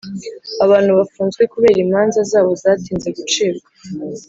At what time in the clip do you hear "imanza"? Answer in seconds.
1.85-2.19